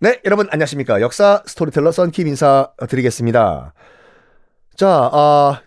네, 0.00 0.20
여러분 0.24 0.48
안녕하십니까. 0.50 1.00
역사 1.00 1.42
스토리텔러 1.46 1.92
썬킴 1.92 2.26
인사드리겠습니다. 2.26 3.72
자, 4.76 4.88
아, 5.12 5.62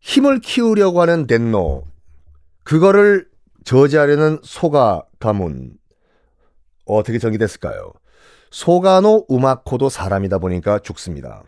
힘을 0.00 0.40
키우려고 0.40 1.00
하는 1.00 1.26
덴노, 1.26 1.84
그거를 2.64 3.26
저지하려는 3.64 4.40
소가 4.42 5.04
가문, 5.18 5.72
어떻게 6.84 7.18
정의됐을까요? 7.18 7.92
소가노 8.50 9.24
우마코도 9.28 9.88
사람이다 9.88 10.38
보니까 10.38 10.78
죽습니다. 10.78 11.42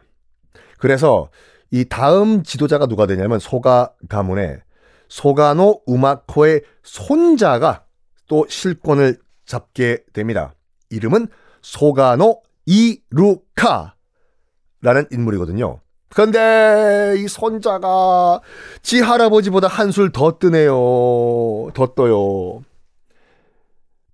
그래서 0.79 1.31
이 1.71 1.85
다음 1.85 2.43
지도자가 2.43 2.87
누가 2.87 3.07
되냐면 3.07 3.39
소가 3.39 3.93
가문의 4.09 4.61
소가노 5.09 5.83
우마코의 5.87 6.63
손자가 6.83 7.85
또 8.29 8.47
실권을 8.49 9.19
잡게 9.45 10.05
됩니다. 10.15 10.55
이름은 10.89 11.29
소가노 11.63 12.43
이루카라는 12.67 13.93
인물이거든요. 15.11 15.81
근데 16.09 17.15
이 17.19 17.29
손자가 17.29 18.41
지 18.83 19.01
할아버지보다 19.01 19.69
한술 19.69 20.11
더 20.13 20.39
뜨네요. 20.39 20.73
더 21.73 21.95
떠요. 21.95 22.63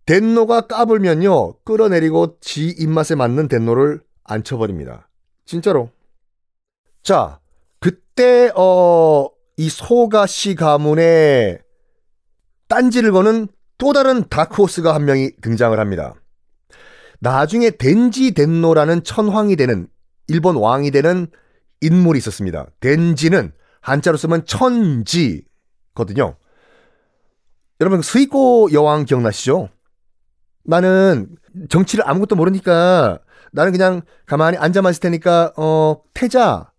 덴노가 0.05 0.63
까불면요. 0.63 1.55
끌어내리고 1.65 2.39
지 2.41 2.69
입맛에 2.69 3.15
맞는 3.15 3.49
덴노를 3.49 4.03
앉혀버립니다. 4.25 5.09
진짜로. 5.47 5.91
자, 7.03 7.41
그때 7.81 8.51
어, 8.55 9.29
이 9.57 9.69
소가시 9.69 10.55
가문에 10.55 11.59
딴지를 12.69 13.13
거는 13.13 13.49
또 13.79 13.93
다른 13.93 14.29
다크호스가 14.29 14.95
한 14.95 15.05
명이 15.05 15.37
등장을 15.41 15.79
합니다. 15.79 16.15
나중에 17.21 17.71
덴지 17.71 18.33
덴노라는 18.33 19.05
천황이 19.05 19.57
되는 19.57 19.89
일본 20.29 20.57
왕이 20.57 20.91
되는 20.91 21.29
인물이 21.81 22.19
있었습니다. 22.19 22.67
덴지는 22.81 23.53
한자로 23.81 24.17
쓰면 24.17 24.47
천지거든요. 24.47 26.37
여러분 27.81 28.03
스이코 28.03 28.71
여왕 28.73 29.05
기억나시죠? 29.05 29.69
나는 30.65 31.29
정치를 31.69 32.09
아무것도 32.09 32.35
모르니까 32.37 33.19
나는 33.53 33.73
그냥 33.73 34.03
가만히 34.27 34.59
앉아만 34.59 34.91
있을 34.91 35.01
테니까 35.01 35.53
어 35.57 36.03
태자 36.15 36.73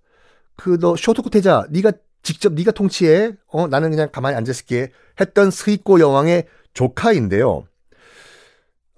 그 0.58 0.78
너 0.80 0.96
쇼토쿠 0.96 1.30
태자 1.30 1.66
네가 1.70 1.94
직접 2.24 2.54
네가 2.54 2.72
통치해 2.72 3.32
어 3.48 3.68
나는 3.68 3.90
그냥 3.92 4.10
가만히 4.12 4.36
앉아 4.36 4.52
있을게 4.52 4.92
했던 5.22 5.50
스이코 5.52 6.00
여왕의 6.00 6.48
조카인데요. 6.74 7.66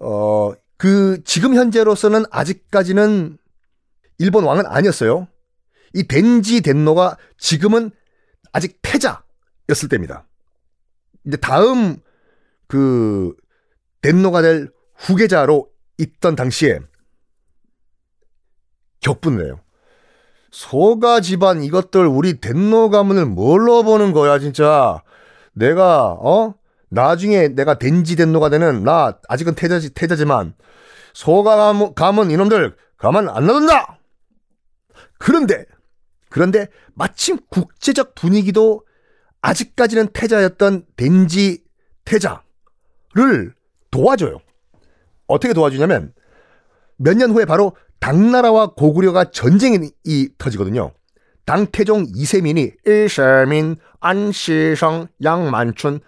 어 0.00 0.52
그 0.80 1.22
지금 1.24 1.54
현재로서는 1.54 2.24
아직까지는 2.30 3.36
일본 4.16 4.44
왕은 4.44 4.64
아니었어요. 4.64 5.28
이 5.92 6.04
덴지 6.04 6.62
덴노가 6.62 7.18
지금은 7.36 7.90
아직 8.50 8.78
태자였을 8.80 9.90
때입니다. 9.90 10.26
이제 11.26 11.36
다음 11.36 11.98
그 12.66 13.34
덴노가 14.00 14.40
될 14.40 14.70
후계자로 14.96 15.68
있던 15.98 16.34
당시에 16.34 16.80
격분을 19.00 19.44
해요. 19.44 19.60
소가 20.50 21.20
집안 21.20 21.62
이것들 21.62 22.06
우리 22.06 22.40
덴노 22.40 22.88
가문을 22.88 23.26
뭘로 23.26 23.82
보는 23.82 24.12
거야 24.12 24.38
진짜. 24.38 25.02
내가 25.52 26.12
어 26.12 26.54
나중에 26.90 27.48
내가 27.48 27.78
덴지 27.78 28.16
덴노가 28.16 28.50
되는 28.50 28.84
나 28.84 29.18
아직은 29.28 29.54
태자지 29.54 29.94
태자지만 29.94 30.54
소가 31.14 31.72
가문 31.94 32.30
이놈들 32.30 32.76
가만 32.96 33.28
안 33.28 33.46
놔둔다. 33.46 33.98
그런데 35.18 35.64
그런데 36.28 36.68
마침 36.94 37.38
국제적 37.48 38.14
분위기도 38.14 38.84
아직까지는 39.40 40.08
태자였던 40.12 40.84
덴지 40.96 41.64
태자를 42.04 43.54
도와줘요. 43.90 44.38
어떻게 45.26 45.54
도와주냐면 45.54 46.12
몇 46.96 47.16
년 47.16 47.30
후에 47.30 47.44
바로 47.44 47.74
당나라와 48.00 48.74
고구려가 48.74 49.30
전쟁이 49.30 49.90
터지거든요. 50.38 50.92
당태종 51.46 52.06
이세민이 52.14 52.72
일세민, 52.84 53.76
안시성, 54.00 55.08
양만춘 55.22 56.00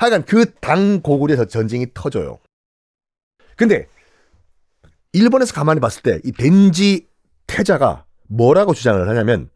하여간 0.00 0.24
그 0.24 0.46
당 0.60 1.02
고구려 1.02 1.44
전쟁이 1.44 1.86
터져요. 1.92 2.38
근데 3.56 3.86
일본에서 5.12 5.52
가만히 5.52 5.78
봤을 5.80 6.02
때 6.02 6.20
이 6.24 6.32
덴지 6.32 7.06
태자가 7.46 8.06
뭐라고 8.28 8.72
주장을 8.72 9.06
하냐면 9.08 9.50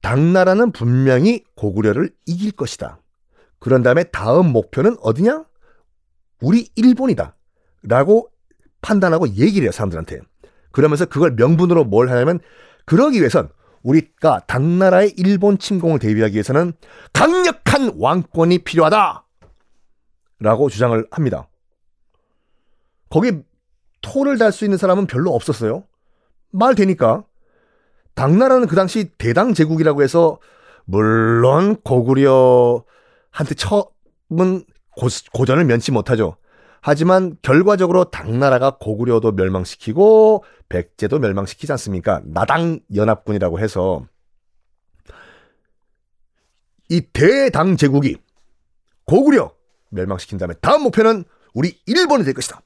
당나라는 0.00 0.72
분명히 0.72 1.44
고구려를 1.54 2.10
이길 2.26 2.52
것이다. 2.52 2.98
그런 3.58 3.82
다음에 3.82 4.04
다음 4.04 4.52
목표는 4.52 4.96
어디냐? 5.02 5.44
우리 6.40 6.68
일본이다. 6.74 7.36
라고 7.82 8.30
판단하고 8.80 9.28
얘기를 9.28 9.64
해요, 9.64 9.70
사람들한테. 9.70 10.20
그러면서 10.72 11.04
그걸 11.04 11.32
명분으로 11.32 11.84
뭘 11.84 12.10
하냐면 12.10 12.40
그러기 12.86 13.18
위해선 13.18 13.50
우리가 13.82 14.40
당나라의 14.46 15.14
일본 15.16 15.58
침공을 15.58 15.98
대비하기 15.98 16.34
위해서는 16.34 16.72
강력한 17.12 17.92
왕권이 17.96 18.60
필요하다. 18.60 19.26
라고 20.42 20.68
주장을 20.68 21.06
합니다. 21.10 21.48
거기 23.08 23.32
토를 24.00 24.38
달 24.38 24.52
수 24.52 24.64
있는 24.64 24.76
사람은 24.78 25.06
별로 25.06 25.34
없었어요. 25.34 25.84
말 26.50 26.74
되니까. 26.74 27.24
당나라는 28.14 28.66
그 28.66 28.76
당시 28.76 29.10
대당 29.16 29.54
제국이라고 29.54 30.02
해서 30.02 30.38
물론 30.84 31.76
고구려한테 31.82 33.54
처음은 33.56 34.64
고, 34.96 35.06
고전을 35.32 35.64
면치 35.64 35.92
못하죠. 35.92 36.36
하지만 36.82 37.36
결과적으로 37.42 38.04
당나라가 38.04 38.76
고구려도 38.78 39.32
멸망시키고 39.32 40.44
백제도 40.68 41.20
멸망시키지 41.20 41.70
않습니까? 41.72 42.20
나당 42.24 42.80
연합군이라고 42.94 43.60
해서 43.60 44.04
이 46.88 47.00
대당 47.12 47.76
제국이 47.76 48.16
고구려 49.06 49.52
멸망시킨 49.92 50.38
다음에 50.38 50.54
다음 50.60 50.82
목표는 50.82 51.24
우리 51.54 51.80
일본이 51.86 52.24
될 52.24 52.34
것이다. 52.34 52.60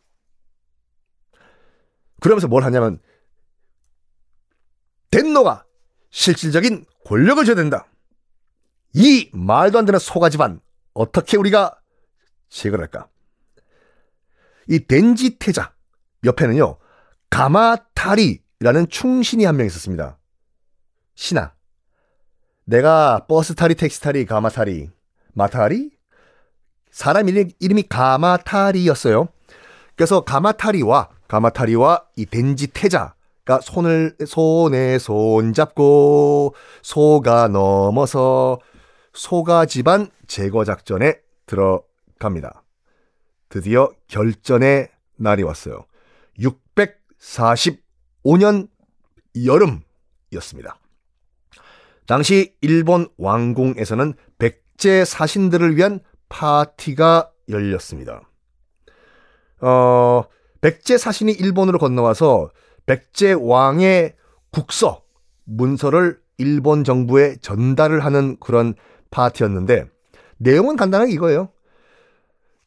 그러면서 2.20 2.48
뭘 2.48 2.64
하냐면 2.64 2.98
덴노가 5.10 5.64
실질적인 6.10 6.86
권력을 7.04 7.44
줘야 7.44 7.54
된다. 7.56 7.86
이 8.94 9.30
말도 9.32 9.78
안 9.78 9.84
되는 9.84 9.98
소가 9.98 10.30
집안 10.30 10.60
어떻게 10.94 11.36
우리가 11.36 11.78
제거를 12.48 12.82
할까? 12.84 13.08
이 14.68 14.80
덴지 14.86 15.38
태자 15.38 15.74
옆에는요 16.24 16.78
가마타리라는 17.30 18.88
충신이 18.88 19.44
한 19.44 19.56
명 19.56 19.66
있었습니다. 19.66 20.18
신하. 21.14 21.54
내가 22.64 23.26
버스 23.26 23.54
타리, 23.54 23.74
택시 23.74 24.00
타리, 24.00 24.26
가마타리, 24.26 24.90
마타리? 25.34 25.95
사람 26.96 27.28
이름, 27.28 27.50
이름이 27.60 27.84
가마타리였어요. 27.90 29.28
그래서 29.96 30.22
가마타리와 30.22 31.10
가마타리와 31.28 32.06
이 32.16 32.24
덴지 32.24 32.68
태자 32.68 33.14
그러니까 33.44 33.62
손을 33.62 34.16
손에 34.26 34.98
손 34.98 35.52
잡고 35.52 36.54
소가 36.80 37.48
넘어서 37.48 38.60
소가 39.12 39.66
집안 39.66 40.08
제거 40.26 40.64
작전에 40.64 41.18
들어갑니다. 41.44 42.62
드디어 43.50 43.90
결전의 44.08 44.88
날이 45.16 45.42
왔어요. 45.42 45.84
645년 46.38 48.70
여름이었습니다. 49.44 50.78
당시 52.06 52.54
일본 52.62 53.08
왕궁에서는 53.18 54.14
백제 54.38 55.04
사신들을 55.04 55.76
위한 55.76 56.00
파티가 56.28 57.30
열렸습니다. 57.48 58.22
어, 59.60 60.24
백제 60.60 60.98
사신이 60.98 61.32
일본으로 61.32 61.78
건너와서 61.78 62.50
백제 62.86 63.32
왕의 63.32 64.14
국서, 64.50 65.02
문서를 65.44 66.18
일본 66.38 66.84
정부에 66.84 67.36
전달을 67.40 68.04
하는 68.04 68.36
그런 68.40 68.74
파티였는데 69.10 69.86
내용은 70.38 70.76
간단하게 70.76 71.12
이거예요. 71.12 71.50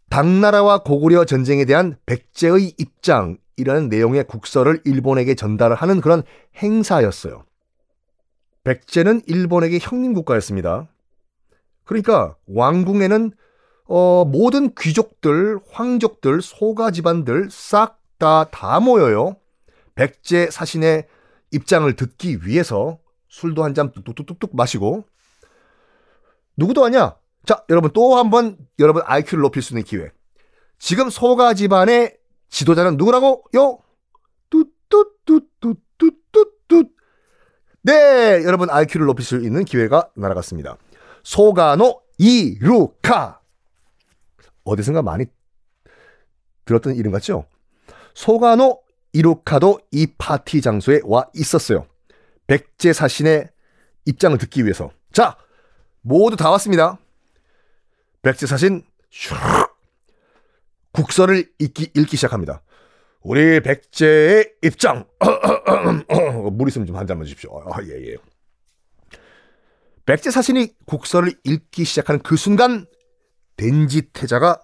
당나라와 0.09 0.83
고구려 0.83 1.25
전쟁에 1.25 1.65
대한 1.65 1.95
백제의 2.05 2.73
입장이라는 2.77 3.89
내용의 3.89 4.25
국서를 4.25 4.81
일본에게 4.85 5.35
전달을 5.35 5.75
하는 5.75 6.01
그런 6.01 6.23
행사였어요. 6.57 7.43
백제는 8.63 9.21
일본에게 9.27 9.79
형님 9.79 10.13
국가였습니다. 10.13 10.89
그러니까 11.85 12.35
왕궁에는 12.47 13.31
어, 13.91 14.23
모든 14.23 14.75
귀족들, 14.75 15.57
황족들, 15.71 16.43
소가 16.43 16.91
집안들 16.91 17.47
싹다다 17.49 18.79
모여요. 18.81 19.35
백제 19.95 20.51
사신의 20.51 21.07
입장을 21.51 21.91
듣기 21.95 22.45
위해서 22.45 22.99
술도 23.29 23.63
한 23.63 23.73
잔 23.73 23.91
뚝뚝뚝뚝 23.91 24.55
마시고 24.55 25.05
누구도 26.55 26.85
아냐? 26.85 27.15
자, 27.45 27.63
여러분 27.69 27.89
또 27.91 28.15
한 28.15 28.29
번 28.29 28.57
여러분 28.77 29.01
IQ를 29.05 29.41
높일 29.41 29.63
수 29.63 29.73
있는 29.73 29.83
기회. 29.83 30.11
지금 30.77 31.09
소가 31.09 31.55
집안의 31.55 32.15
지도자는 32.49 32.95
누구라고요? 32.97 33.79
뚜뚜뚜뚜뚜뚜뚜. 34.49 36.89
네, 37.81 38.43
여러분 38.45 38.69
IQ를 38.69 39.07
높일 39.07 39.25
수 39.25 39.37
있는 39.37 39.65
기회가 39.65 40.09
날아갔습니다. 40.15 40.77
소가노 41.23 42.01
이루카. 42.17 43.38
어디선가 44.69 45.01
많이 45.01 45.25
들었던 46.65 46.95
이름 46.95 47.11
같죠? 47.11 47.45
소가노 48.13 48.81
이루카도 49.13 49.79
이 49.91 50.07
파티 50.17 50.61
장소에 50.61 51.01
와 51.03 51.27
있었어요. 51.33 51.87
백제 52.47 52.93
사신의 52.93 53.49
입장을 54.05 54.37
듣기 54.37 54.63
위해서. 54.63 54.91
자, 55.11 55.37
모두 56.01 56.35
다 56.35 56.49
왔습니다. 56.51 56.97
백제 58.21 58.45
사신 58.45 58.83
슉 59.11 59.69
국서를 60.91 61.49
읽기, 61.59 61.91
읽기 61.95 62.17
시작합니다. 62.17 62.61
우리 63.21 63.59
백제의 63.61 64.53
입장. 64.61 65.05
물 66.51 66.67
있으면 66.69 66.87
좀 66.87 66.95
한 66.95 67.07
잔만 67.07 67.25
주십시오. 67.25 67.61
아, 67.71 67.81
예, 67.83 68.11
예. 68.11 68.17
백제 70.05 70.31
사신이 70.31 70.73
국서를 70.85 71.33
읽기 71.43 71.83
시작하는 71.83 72.21
그 72.21 72.35
순간 72.35 72.87
덴지 73.59 74.13
태자가 74.13 74.61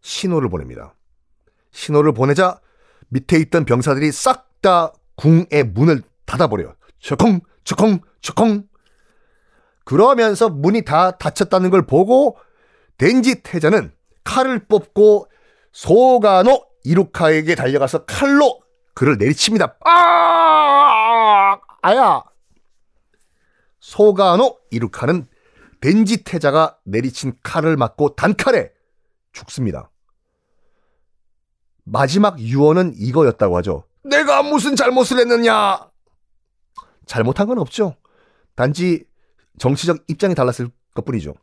신호를 0.00 0.48
보냅니다. 0.48 0.94
신호를 1.70 2.12
보내자 2.12 2.60
밑에 3.08 3.38
있던 3.38 3.64
병사들이 3.64 4.10
싹 4.10 4.54
다 4.64 4.94
궁의 5.16 5.62
문을 5.74 6.02
닫아버려요. 6.24 6.74
척콩, 6.98 7.40
척콩, 7.64 8.00
척콩. 8.22 8.66
그러면서 9.84 10.48
문이 10.48 10.86
다 10.86 11.10
닫혔다는 11.18 11.68
걸 11.68 11.84
보고 11.84 12.38
덴지 12.96 13.42
태자는 13.42 13.92
칼을 14.24 14.64
뽑고 14.66 15.28
소가노 15.72 16.66
이루카에게 16.84 17.54
달려가서 17.54 18.06
칼로 18.06 18.62
그를 18.94 19.18
내리칩니다. 19.18 19.76
아! 19.84 21.58
아야! 21.82 22.22
소가노 23.80 24.60
이루카는 24.70 25.26
덴지 25.84 26.24
태자가 26.24 26.78
내리친 26.84 27.34
칼을 27.42 27.76
맞고 27.76 28.14
단칼에 28.14 28.70
죽습니다. 29.34 29.90
마지막 31.84 32.40
유언은 32.40 32.94
이거였다고 32.96 33.54
하죠. 33.58 33.84
내가 34.02 34.42
무슨 34.42 34.76
잘못을 34.76 35.18
했느냐? 35.18 35.90
잘못한 37.04 37.46
건 37.46 37.58
없죠. 37.58 37.96
단지 38.54 39.04
정치적 39.58 40.04
입장이 40.08 40.34
달랐을 40.34 40.70
것 40.94 41.04
뿐이죠. 41.04 41.34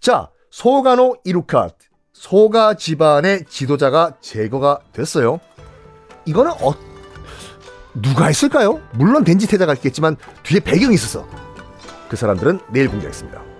자, 0.00 0.32
소가노 0.50 1.18
이루카, 1.22 1.68
소가 2.12 2.74
집안의 2.74 3.44
지도자가 3.44 4.18
제거가 4.20 4.80
됐어요. 4.92 5.38
이거는 6.26 6.50
어, 6.60 6.74
누가 8.02 8.26
했을까요? 8.26 8.82
물론 8.94 9.22
덴지 9.22 9.46
태자가 9.46 9.74
있겠지만 9.74 10.16
뒤에 10.42 10.58
배경이 10.58 10.94
있어서 10.94 11.24
그 12.08 12.16
사람들은 12.16 12.58
내일 12.72 12.88
공개하겠습니다. 12.88 13.59